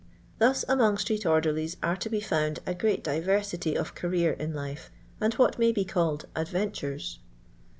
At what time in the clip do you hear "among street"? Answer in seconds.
0.67-1.27